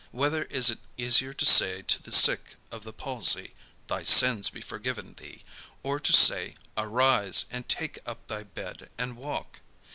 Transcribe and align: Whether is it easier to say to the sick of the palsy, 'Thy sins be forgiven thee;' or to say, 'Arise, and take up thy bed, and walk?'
Whether 0.11 0.45
is 0.45 0.71
it 0.71 0.79
easier 0.97 1.31
to 1.31 1.45
say 1.45 1.83
to 1.83 2.01
the 2.01 2.11
sick 2.11 2.55
of 2.71 2.83
the 2.83 2.91
palsy, 2.91 3.53
'Thy 3.85 4.03
sins 4.05 4.49
be 4.49 4.59
forgiven 4.59 5.13
thee;' 5.13 5.43
or 5.83 5.99
to 5.99 6.11
say, 6.11 6.55
'Arise, 6.75 7.45
and 7.51 7.69
take 7.69 7.99
up 8.03 8.25
thy 8.25 8.41
bed, 8.41 8.89
and 8.97 9.15
walk?' 9.15 9.61